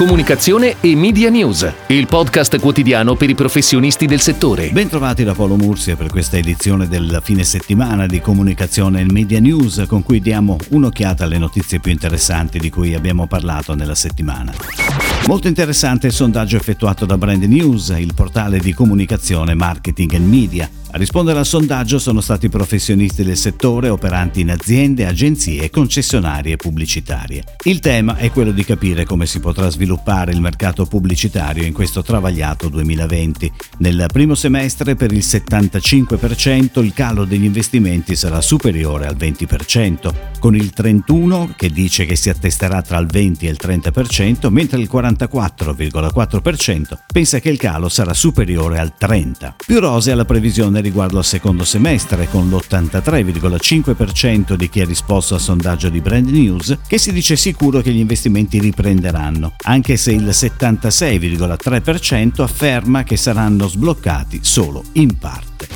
[0.00, 4.70] Comunicazione e Media News, il podcast quotidiano per i professionisti del settore.
[4.70, 9.84] Bentrovati da Paolo Mursia per questa edizione del fine settimana di Comunicazione e Media News
[9.86, 15.09] con cui diamo un'occhiata alle notizie più interessanti di cui abbiamo parlato nella settimana.
[15.26, 20.70] Molto interessante il sondaggio effettuato da Brand News, il portale di comunicazione, marketing e media.
[20.92, 26.56] A rispondere al sondaggio sono stati professionisti del settore operanti in aziende, agenzie, concessionarie e
[26.56, 27.44] pubblicitarie.
[27.62, 32.02] Il tema è quello di capire come si potrà sviluppare il mercato pubblicitario in questo
[32.02, 33.52] travagliato 2020.
[33.78, 40.56] Nel primo semestre per il 75% il calo degli investimenti sarà superiore al 20%, con
[40.56, 44.88] il 31% che dice che si attesterà tra il 20 e il 30%, mentre il
[45.18, 49.54] 44,4% pensa che il calo sarà superiore al 30%.
[49.64, 55.40] Più rose alla previsione riguardo al secondo semestre, con l'83,5% di chi ha risposto al
[55.40, 60.28] sondaggio di Brand News che si dice sicuro che gli investimenti riprenderanno, anche se il
[60.28, 65.68] 76,3% afferma che saranno sbloccati solo in parte.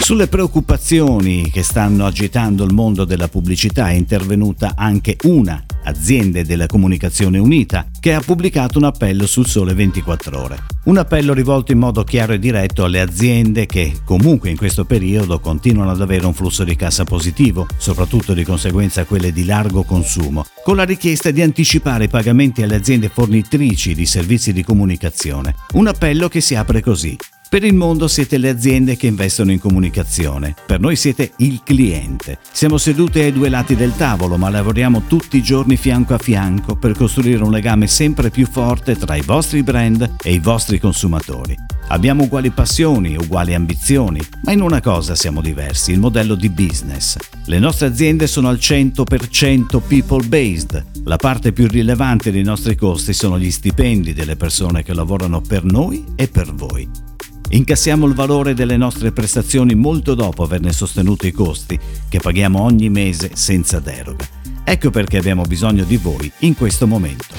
[0.00, 6.66] Sulle preoccupazioni che stanno agitando il mondo della pubblicità è intervenuta anche una aziende della
[6.66, 10.58] comunicazione unita, che ha pubblicato un appello sul Sole 24 ore.
[10.84, 15.38] Un appello rivolto in modo chiaro e diretto alle aziende che comunque in questo periodo
[15.40, 20.44] continuano ad avere un flusso di cassa positivo, soprattutto di conseguenza quelle di largo consumo,
[20.64, 25.54] con la richiesta di anticipare i pagamenti alle aziende fornitrici di servizi di comunicazione.
[25.72, 27.16] Un appello che si apre così.
[27.50, 32.38] Per il mondo siete le aziende che investono in comunicazione, per noi siete il cliente.
[32.52, 36.76] Siamo seduti ai due lati del tavolo, ma lavoriamo tutti i giorni fianco a fianco
[36.76, 41.56] per costruire un legame sempre più forte tra i vostri brand e i vostri consumatori.
[41.88, 47.16] Abbiamo uguali passioni, uguali ambizioni, ma in una cosa siamo diversi, il modello di business.
[47.46, 50.84] Le nostre aziende sono al 100% people based.
[51.02, 55.64] La parte più rilevante dei nostri costi sono gli stipendi delle persone che lavorano per
[55.64, 57.09] noi e per voi.
[57.52, 61.78] Incassiamo il valore delle nostre prestazioni molto dopo averne sostenuto i costi,
[62.08, 64.24] che paghiamo ogni mese senza deroga.
[64.62, 67.34] Ecco perché abbiamo bisogno di voi in questo momento.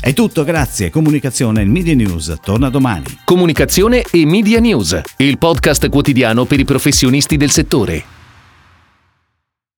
[0.00, 0.88] È tutto, grazie.
[0.88, 3.04] Comunicazione e Media News torna domani.
[3.24, 8.15] Comunicazione e Media News, il podcast quotidiano per i professionisti del settore.